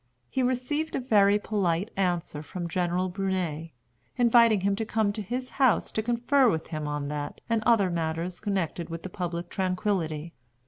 [0.31, 3.69] He received a very polite answer from General Brunet,
[4.15, 7.91] inviting him to come to his house to confer with him on that and other
[7.91, 10.33] matters connected with the public tranquillity.